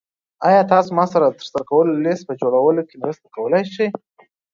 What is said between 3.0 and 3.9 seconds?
مرسته کولی شئ؟